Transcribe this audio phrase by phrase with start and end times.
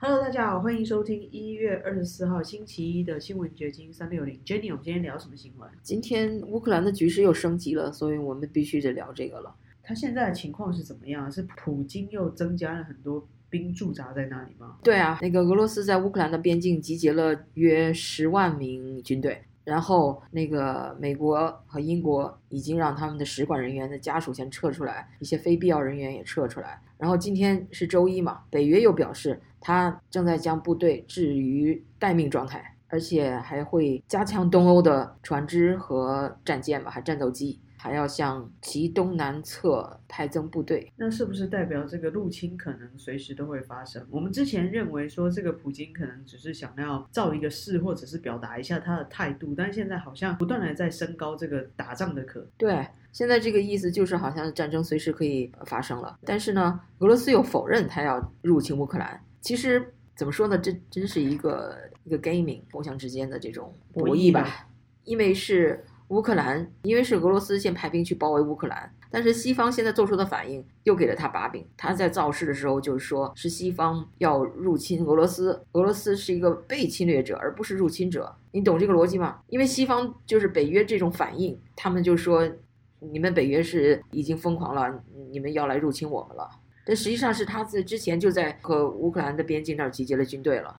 [0.00, 4.38] Hello，大家好，欢迎收听一月二十四号星期一的新闻掘金三六零。
[4.46, 5.68] Jenny，我们今天聊什么新闻？
[5.82, 9.52] 今天乌克兰的局势又升级了，所以我们必须得聊这个了。
[9.82, 11.30] 他现在的情况是怎么样？
[11.32, 14.76] 是普京又增加了很多兵驻扎在那里吗？
[14.84, 26.80] 对啊，那个俄罗斯在乌克兰的边境集结了约十万名军队，然后那个美国和英国已经让他们的使馆人员的家属先撤出来，一些非必要人员也撤出来。
[26.96, 37.60] 然后今天是周一嘛，北约又表示他正在将部队置于待命状态，而且还会加强东欧的船只和战舰吧，还战斗机。
[37.78, 44.04] 还要向其东南侧派增部队，那是不是代表这个入侵可能随时都会发生？
[44.10, 52.48] 我们之前认为说这个普京可能只是想要造一个势，或者是表达一下他的态度，但现在好像不断的在升高这个打仗的可能。
[52.58, 56.18] 对，现在这个意思就是好像战争随时可以发生了。
[56.24, 59.20] 但是呢，俄罗斯又否认他要入侵乌克兰。
[59.40, 60.58] 其实怎么说呢？
[60.58, 64.66] 这真是一个一个 gaming 互相之间的这种博弈吧，
[65.04, 65.84] 因为是。
[66.08, 71.66] 乌克兰因为是俄罗斯先派兵去包围乌克兰，但是西方现在做出的反应又给了他把柄。
[71.76, 78.34] 他在造势的时候就是说，是西方要入侵俄罗斯，俄罗斯是一个被侵略者，而不是入侵者。
[78.52, 79.38] 你懂这个逻辑吗？
[79.48, 82.48] 因为西方就是北约这种反应，他们就说
[83.00, 86.48] 你们北约是已经疯狂了，你们要来入侵我们了。
[86.86, 90.74] 但实际上是他在之前就在和乌克兰的边境那儿集结了军队了。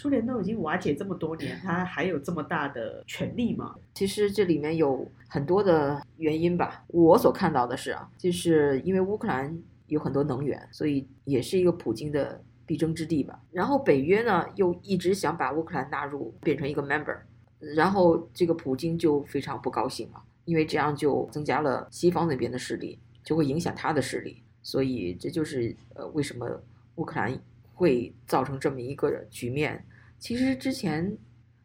[0.00, 3.74] 苏联都已经瓦解这么多年，他还有这么大的权力吗？
[3.94, 6.84] 其实这里面有很多的原因吧。
[6.86, 13.40] 我所看到的是啊，就是因为乌克兰有很多能源，所以也是一个普京的必争之地吧。
[13.50, 17.16] 然后北约呢又一直想把乌克兰纳入变成一个 member，
[17.58, 24.44] 然后这个普京就非常不高兴了，因为这样就增加了西方那边的势力，就会影响他的势力。
[24.62, 26.62] 所以这就是呃为什么
[26.94, 27.36] 乌克兰。
[27.78, 29.86] 会造成这么一个局面。
[30.18, 31.16] 其实之前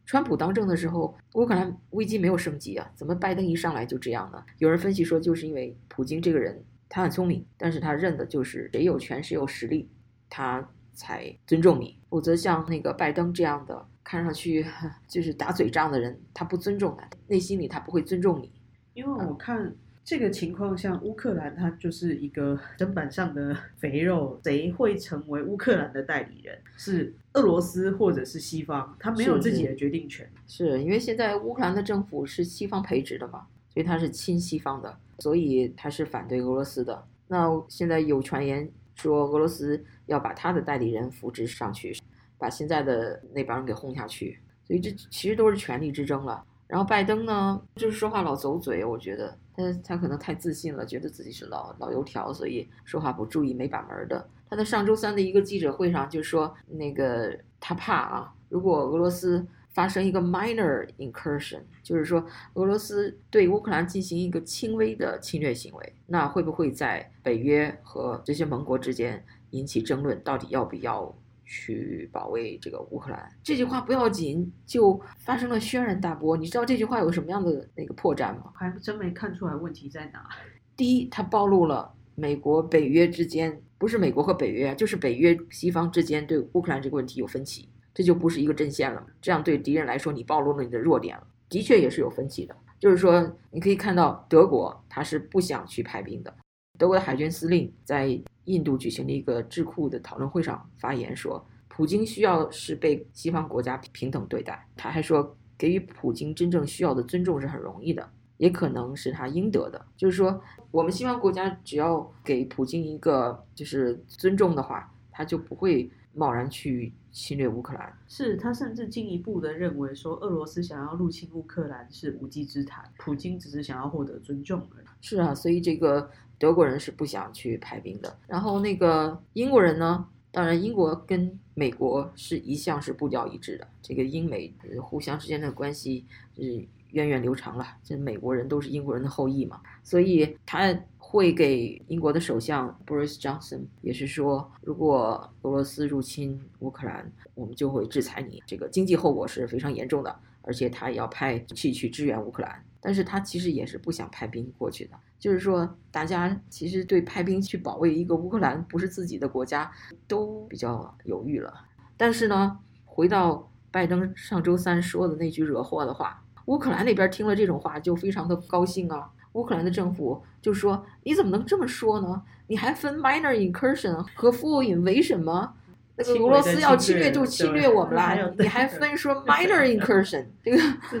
[0.06, 4.40] 川普当政的时候，乌克兰危机没有升级啊，怎么拜登一上来就这样呢？
[4.58, 9.90] 有人分析说，就是因为普京这个人他很聪明，但是他认的就是谁有权谁有实力，
[10.30, 11.98] 他才尊重你。
[12.08, 14.64] 否则像那个拜登这样的，看上去
[15.08, 18.52] 就是打嘴仗的人，他不尊重他，内心里他不会尊重你。
[18.92, 19.74] 因为我看。
[20.04, 26.58] 这个情况像乌克兰，它就是一个砧板上的肥肉，谁会成为乌克兰的代理人？
[26.76, 28.94] 是俄罗斯或者是西方？
[29.00, 30.30] 他没有自己的决定权。
[30.46, 37.02] 是因为现在乌克兰的政府是西方培植的嘛，所以他是亲西方的，所以他是反对俄罗斯的。
[37.28, 41.96] 那现在有传言说俄罗斯要把他的代理人扶植上去，
[42.36, 46.44] 把现在的那帮人给轰下去，所以这其实都是权力之争了。
[46.74, 49.38] 然后拜登呢，就是说话老走嘴，我觉得。
[49.56, 54.28] 他他可能太自信了，觉得自己是老老油条，所以说话不注意没把门的。
[54.50, 70.20] 他在上周三的一个记者会上就说，那个他怕啊，如果俄罗斯发生一个 minor incursion，就是说俄罗斯对乌克兰进行一个轻微的侵略行为，那会不会在北约和这些盟国之间引起争论？
[70.24, 71.14] 到底要不要？
[71.44, 76.36] 去保卫这个乌克兰，这句话不要紧，就发生了轩然大波。
[76.36, 78.52] 你知道这句话有什么样的那个破绽吗？
[78.54, 80.28] 还真没看出来问题在哪。
[80.76, 89.06] 第一，它暴露了美国北约之间，不是美国和北约，就是北约西方之间对乌克兰这个问题有分歧，这就不是一个阵线了。
[89.20, 91.26] 这样对敌人来说，你暴露了你的弱点了。
[91.48, 96.34] 的确也是有分歧的，就是说你可以看到德国他是不想去派兵的，
[96.78, 98.22] 德国的海军司令在。
[98.46, 104.68] 印度举行的一个智库的讨论会上发言说，普京需要是被西方国家平等对待。
[104.76, 109.82] 他还说，给予普京真正需要的尊重是很容易的，也可能是他应得的。
[109.96, 110.38] 就是说，
[110.70, 117.92] 我们西方国家只要给普京一个就是尊重的话，他就不会贸然去侵略乌克兰。
[118.08, 124.86] 是他甚至进一步的认为说，俄罗斯想要入侵乌克兰是无稽之谈，普京只是想要获得尊重而已。
[125.00, 126.10] 是啊，所以这个。
[126.36, 130.04] 德国人是不想去派兵的，然后那个英国人呢？
[130.32, 134.52] 当然，英国跟美国是一向是步调一致的，这个英美
[134.82, 137.64] 互相之间的关系是源远流长了。
[137.84, 152.64] 这美国人都是英国人的后裔嘛，所以他会给英国的首相 Boris Johnson 也是说，如果俄罗斯入侵乌克兰，我们就会制裁你，这个经济后果是非常严重的，而且他也要派去去支援乌克兰。
[152.80, 159.70] 但是他其实也是不想派兵过去的，就是说，大家其实对派兵去保卫一个乌克兰不是自己的国家
[160.08, 161.52] 都比较犹豫了。
[161.96, 169.10] 但是呢，回到拜登上周三说的那句惹祸的话，乌克兰那边听了这种话就非常的高兴啊。
[169.34, 172.22] 乌克兰的政府就说：“你怎么能这么说呢？
[172.48, 175.52] 你还分 minor incursion 和 full invasion 吗？
[175.96, 180.58] 那个俄罗斯要侵略就侵略我们 啦，你还分说 minor incursion， 这个，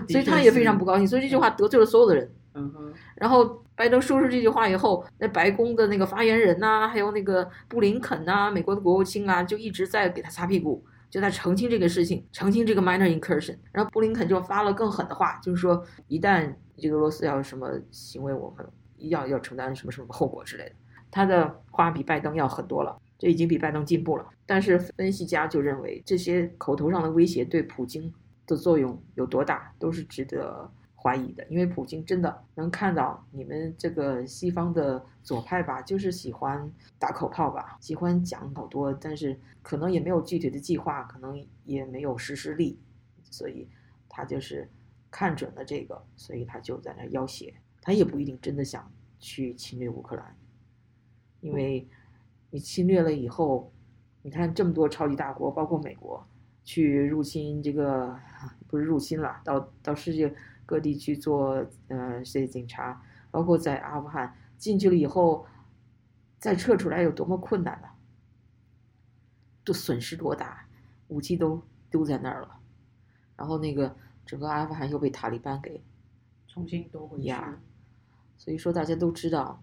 [0.08, 2.30] 所以他也非常不高兴，所以这句话得罪了所有的人。
[2.54, 10.84] 嗯哼，然后拜登说出这句话以后，那白宫的那个发言人呐、还有那个布林肯呐、美国的国务卿啊，就一直在给他擦屁股，
[11.14, 13.56] 就在澄清这个事情，澄清这个 minor incursion。
[13.70, 18.66] 然后布林肯就发了更狠的话，就是说一旦这个俄罗斯要有什么行为，我们
[18.96, 20.72] 要要承担什么什么后果之类的。
[21.12, 24.26] 他的话比拜登要狠多了，这已经比拜登进步了。
[24.44, 28.12] 但是分析家就认为，这些口头上的威胁对普京
[28.44, 30.68] 的作用有多大，都是值得
[31.04, 31.46] 怀疑的。
[31.50, 42.80] 因为普京真的能看到你们这个西方的左派吧，就是喜欢打口炮吧，喜欢讲好多，但是可能也没有具体的计划，可能也没有实施力，
[43.30, 43.68] 所以
[44.08, 44.66] 他就是
[45.10, 47.52] 看准了这个，所以他就在那要挟。
[47.82, 50.34] 他也不一定真的想去侵略乌克兰，
[51.42, 51.86] 因为
[52.48, 53.70] 你侵略了以后，
[54.22, 56.26] 你看这么多超级大国，包括美国，
[56.64, 58.18] 去入侵这个
[58.66, 60.34] 不是入侵了，到到世界
[60.66, 65.46] 各地去做呃这些警察，包括在阿富汗进去了以后，
[66.38, 67.88] 再撤出来有多么困难呢、
[69.64, 70.66] 都损失多大，
[71.08, 72.60] 武器都丢在那儿了，
[73.36, 75.82] 然后那个整个阿富汗又被塔利班给
[76.46, 77.24] 重新夺回去。
[77.24, 77.58] 呀
[78.36, 79.62] 所以说大家都知道，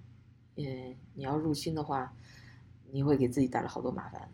[0.56, 2.14] 嗯，你要入侵的话，
[2.92, 4.30] 你会给自己带来好多麻烦。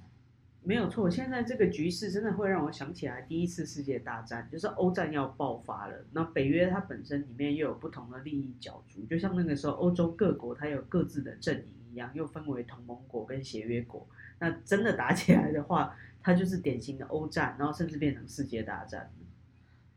[0.68, 5.96] 没有错，现在这个局势真的会让我想起来第一次世界大战，就是欧战要爆发了。
[6.12, 14.06] 那北约它本身里面又有不同的利益角逐，就像那个时候欧洲各国它有各自的阵营一样，又分为同盟国跟协约国。
[14.40, 19.10] 那真的打起来的话，它就是典型的欧战，然后甚至变成世界大战。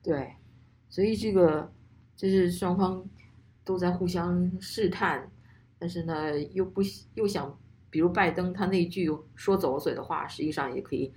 [0.01, 0.35] 对，
[0.89, 1.73] 所以这个
[2.15, 3.05] 就是双方
[3.65, 5.29] 都在互相试探，
[5.81, 6.81] 但是呢，又不
[7.15, 7.59] 又想，
[7.91, 11.13] 比如拜登他那句说走嘴的话，实际上也可以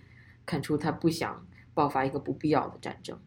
[0.46, 3.20] 看出他不想爆发一个不必要的战争。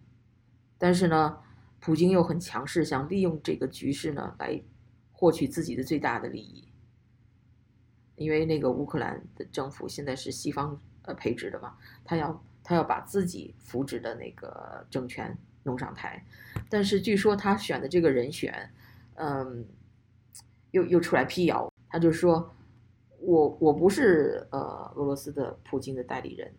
[0.76, 1.38] 但是呢，
[1.80, 4.60] 普京又很强势，想利用这个局势呢来
[5.12, 6.68] 获取自己的最大的利益。
[8.16, 16.24] 因为那个乌克兰的政府现在是西方呃培植的嘛，他要他要把自己扶植的那个政权弄上台，
[16.70, 18.72] 但是据说他选的这个人选，
[19.16, 19.66] 嗯，
[20.70, 22.55] 又又出来辟谣，他就说，
[23.26, 24.58] 我我不是呃
[24.94, 26.54] 俄罗斯的普京的代理人，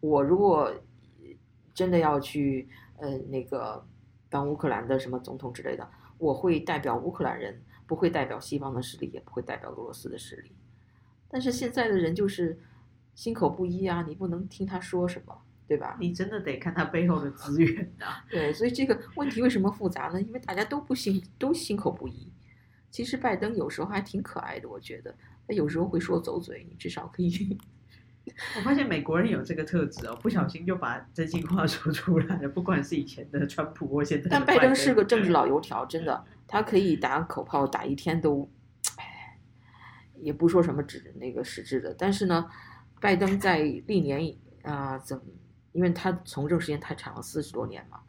[0.00, 0.72] 我如果
[1.74, 2.66] 真的要去
[2.96, 3.86] 呃那个
[4.30, 5.86] 当乌克兰的什么总统之类的，
[6.16, 10.56] 我会代表乌克兰人，不会代表西方的势力，也不会代表俄罗斯的势力。
[11.28, 12.58] 但是现在的人就是
[13.14, 15.36] 心口不一啊，你不能听他说什么，
[15.68, 15.98] 对吧？
[16.00, 18.24] 你真的得看他背后的资源啊。
[18.32, 20.22] 对，所以这个问题为什么复杂呢？
[20.22, 22.32] 因为大家都不心都心口不一。
[22.90, 25.14] 其实拜登有时候还挺可爱的，我觉得
[25.46, 27.58] 他有时候会说走嘴，你至少可以
[28.56, 38.50] 我发现美国人有这个特质哦，不小心就把真心话说出来了，不管是以前的川普或现在但拜登是个政治老油条，真的，他可以打口炮打一天都，
[38.96, 39.38] 哎，
[40.16, 41.94] 也不说什么指那个实质的。
[41.96, 42.50] 但是呢，
[43.00, 45.22] 拜登在历年啊、怎么，
[45.70, 48.00] 因为他从政时间太长了，四十多年嘛，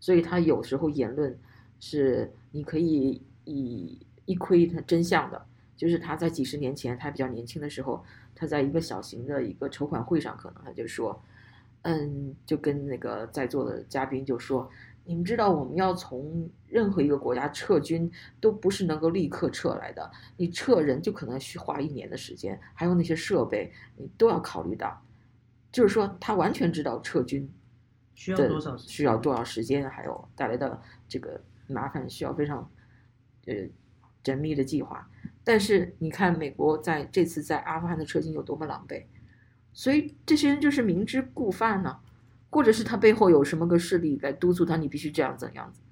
[0.00, 1.38] 所以他有时候言论
[1.78, 5.46] 是你可以以一窥他真相的。
[5.76, 8.04] 就是他在几十年前，他比较年轻的时候，
[8.34, 11.20] 他在一个小型的一个筹款会上，可能他就说，
[11.82, 14.70] 嗯，就跟那个在座的嘉宾就说，
[15.04, 18.10] 你们知道我们要从任何一个国家撤军，
[18.40, 25.02] 都不是能够立刻撤来的，你撤人就可能需花一年的时间，还有那些设备，你都要考虑到。
[25.72, 27.52] 就是说，他完全知道撤军
[28.14, 32.70] 需要多少时间需要多少时间，还有带来的这个麻烦，需要非常
[33.46, 33.54] 呃
[34.22, 35.10] 缜密的计划。
[35.44, 39.04] 但是你看，美国在这次在阿富汗的撤军有多么狼狈，
[39.74, 42.00] 所以这些人就是明知故犯呢，
[42.48, 45.82] 或者是他背后有什么个势力来督促他，你必须这样怎样子，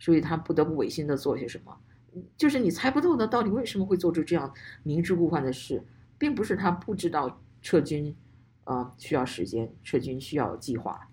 [0.00, 1.80] 所以他不得不违心的做些什么。
[2.36, 5.84] 就是你猜不透的，到底为什么会做出这样明知故犯的事，
[6.18, 8.16] 并不是他不知道撤军，
[8.64, 11.08] 呃，需要时间，撤军需要计划，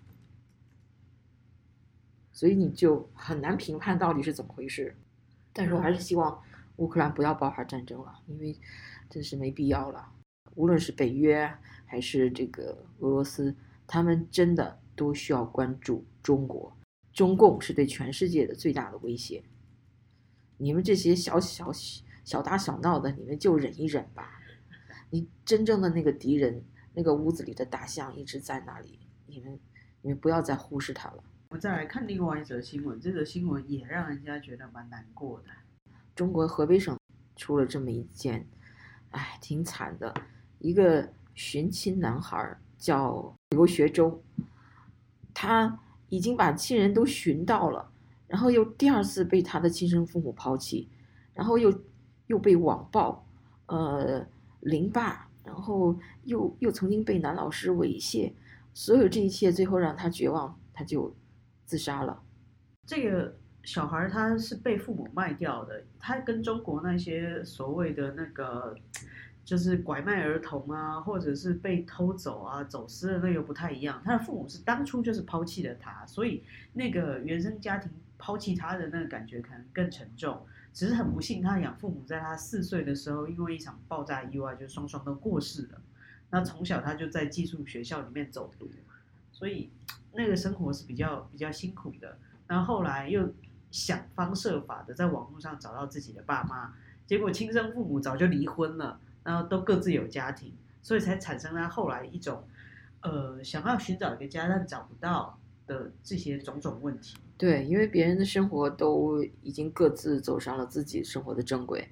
[2.32, 4.96] 所以你就很难评判到底是怎么回事。
[5.52, 6.42] 但是我还是希望
[6.78, 8.58] 乌克兰不要爆发战争了，因为
[9.08, 10.12] 真是没必要了。
[10.54, 11.48] 无论是北约
[11.86, 13.54] 还是这个俄罗斯，
[13.86, 16.76] 他们真的都需要关注中国。
[17.12, 19.42] 中共是对全世界的最大的威胁。
[20.56, 21.70] 你们这些小小
[22.24, 24.40] 小打小闹的，你们就忍一忍吧。
[25.10, 29.58] 你真正的那个敌人，那个屋子里的大象一直在那里，你们
[30.02, 31.24] 你们不要再忽视他了。
[31.48, 35.48] 我们再来看另外一则新闻，这则新闻也让人家觉得蛮难过的。
[36.18, 36.98] 中国河北省
[37.36, 38.44] 出了这么一件，
[39.10, 40.12] 哎，挺惨的。
[40.58, 44.20] 一个寻亲男孩叫刘学周，
[45.32, 47.88] 他已经把亲人都寻到了，
[48.26, 50.88] 然后又第二次被他的亲生父母抛弃，
[51.32, 51.72] 然后又
[52.26, 53.24] 又被网暴，
[53.66, 54.26] 呃，
[54.58, 58.32] 凌霸，然后又又曾经被男老师猥亵，
[58.74, 61.14] 所有这一切最后让他绝望，他就
[61.64, 62.20] 自杀了。
[62.84, 68.74] 这个小孩他是被父母卖掉的，他跟中国那些所谓的那个
[69.44, 74.00] 就是拐卖儿童啊，或者是被偷走啊、走私的那个不太一样。
[74.04, 80.40] 他的父母是当初就是抛弃了他，所以那个原生家庭抛弃他的那个感觉可能更沉重。
[80.72, 85.80] 只是很不幸，他养父母在他四岁的时候，因为一场爆炸意外，就双双都过世了。
[86.30, 88.70] 那从小他就在寄宿学校里面走读，
[89.32, 89.70] 所以
[90.12, 92.16] 那个生活是比较比较辛苦的。
[92.46, 93.28] 然后后来又
[93.70, 96.72] 想方设法的在网络上找到自己的爸妈，
[97.06, 102.42] 结果亲生父母早就离婚了，然后都各自有家庭，所以才产生了后来一种，
[103.02, 107.16] 呃，想要寻找一个家但找不到的这些种种问题。
[107.36, 111.88] 对，因为别人的生活都已经各自走上了自己生活的正轨，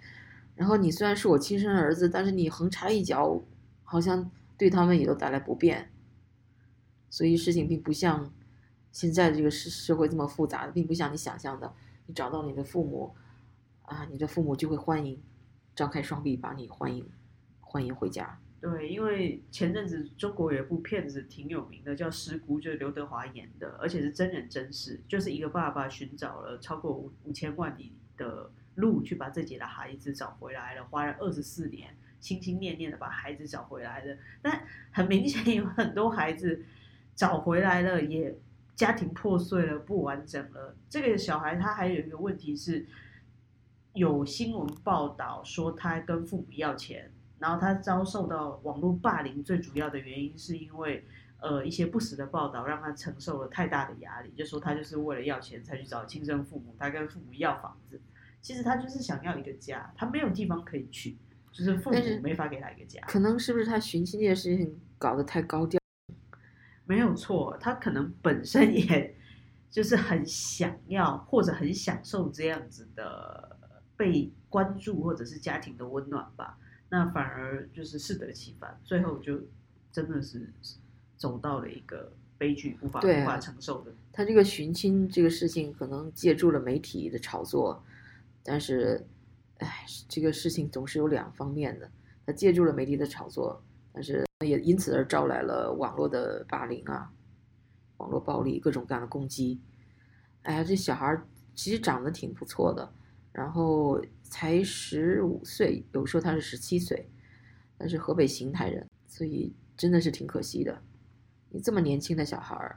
[0.55, 3.43] 然后你虽然是我亲生儿子，但是你横插一脚，
[3.85, 5.91] 好像对他们也都带来不便，
[7.11, 8.33] 所以事情并不像。
[8.97, 11.71] 现在这个社社会这么复杂，并不像你想象的，
[12.07, 13.15] 你找到你的父母，
[13.83, 15.23] 啊，你的父母就会欢迎，
[15.75, 17.07] 张开双臂把你欢迎，
[17.61, 18.41] 欢迎回家。
[18.59, 34.17] 对，因为前阵子中国有一部片子挺有名的，叫《失孤》，就是刘德华演的，而且是真人真事，就是一个爸爸寻找了超过五五千万里的路去把自己的孩子找回来了，花了二十四年，心心念念的把孩子找回来的。
[34.41, 36.65] 但很明显有很多孩子
[37.15, 38.35] 找回来了也。
[38.77, 40.77] 家庭破碎了，不完整了。
[40.89, 42.87] 这个小孩他还有一个问题是，
[43.95, 49.43] 有新闻报道说他跟父母要钱，然后他遭受到网络霸凌。
[49.43, 51.07] 最主要的原因是因为，
[51.41, 57.99] 呃，一些不实的报道让他承受了太大的压力，就说他就是为了要钱才去找亲生父母，他跟父母要房子。
[58.43, 61.17] 其实他就是想要一个家，他没有地方可以去，
[61.51, 63.01] 就是父母没法给他一个家。
[63.07, 65.81] 可能是不是他寻亲这件事情搞得太高调？
[66.87, 69.15] 没有错，他可能本身也
[69.71, 73.57] 就是很想要或者很享受这样子的
[73.97, 76.59] 被关注或者是家庭的温暖吧。
[76.89, 79.41] 那反而就是适得其反，最后就
[79.91, 80.49] 真的是
[81.17, 83.93] 走到了一个悲剧，无法无法承受的。
[84.13, 87.83] 他这个寻亲这个事情可能借助了媒体的炒作，
[88.45, 89.05] 但是，
[89.59, 91.91] 哎，这个事情总是有两方面的。
[92.25, 93.61] 他借助了媒体的炒作，
[93.97, 94.25] 但是。
[94.45, 97.11] 也因此而招来了网络的霸凌啊，
[97.97, 99.59] 网络暴力，各种各样的攻击。
[100.43, 101.19] 哎呀，这小孩
[101.55, 102.93] 其实长得挺不错的，
[103.33, 107.11] 然后才十五岁，有时候他是十七岁，
[107.79, 110.83] 但是河北邢台人，所以真的是挺可惜的。
[111.49, 112.77] 你这么年轻的小孩，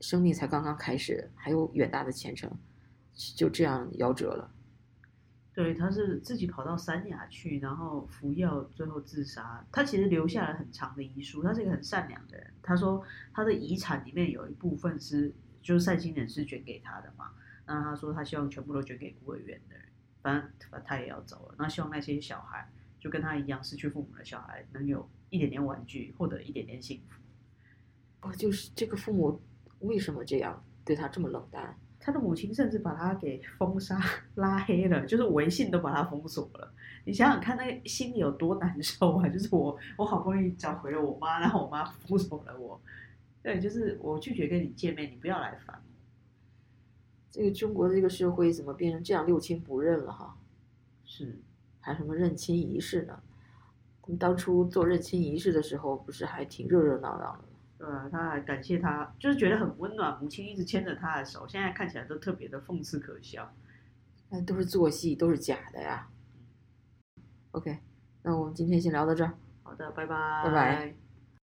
[0.00, 2.48] 生命才刚刚开始，还有远大的前程，
[3.34, 4.48] 就这样夭折了。
[5.56, 9.66] 对，他是自己跑到三亚去，然后服药，最后自杀。
[9.72, 11.42] 他其实留下了很长的遗书。
[11.42, 12.52] 他是一个很善良的人。
[12.62, 17.30] 他说他的遗产里面有一部分是就是善心人士捐给他的嘛。
[17.64, 19.86] 那他说他希望全部都捐给孤儿院的人。
[20.20, 21.54] 反正他他也要走了。
[21.58, 22.70] 那希望那些小孩
[23.00, 27.18] 就跟他一样失去父母的小孩，能有一点点玩具，获得一点点幸福。
[28.28, 29.40] 哦，就是这个父母
[29.78, 31.78] 为什么这样对他这么冷淡？
[32.06, 34.00] 他的母亲甚至把他给封杀、
[34.36, 36.72] 拉黑了，就是微信都把他封锁了。
[37.04, 39.26] 你想想看，那个心里有多难受啊！
[39.28, 42.80] 就是我，我好不容易找回了我妈，然后我妈封锁了我。
[43.42, 45.82] 对，就是我拒绝跟你见面，你不要来烦我。
[47.28, 50.36] 这个中国这个社会怎么变成这样六亲不认了哈？
[51.04, 51.40] 是，
[51.80, 53.20] 还什么认亲仪式呢？
[54.02, 57.42] 我们当初做认亲仪式的时候，不是还挺热热闹闹的？
[57.78, 60.18] 对啊，他还感谢他，就是觉得很温暖。
[60.20, 63.52] 母亲一直牵着他的手，现在看起来都特别的讽刺可笑。
[64.30, 66.08] 那都是做戏，都是假的呀。
[67.52, 67.78] OK，
[68.22, 69.32] 那我们今天先聊到这儿。
[69.62, 70.42] 好的，拜拜。
[70.44, 71.05] 拜拜。